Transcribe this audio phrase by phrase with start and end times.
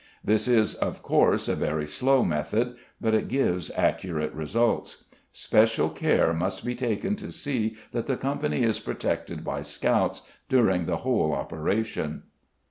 [0.23, 5.03] This is, of course, a very slow method, but it gives accurate results.
[5.31, 10.87] Special care must be taken to see that the company is protected by scouts during
[10.87, 12.23] the whole operation.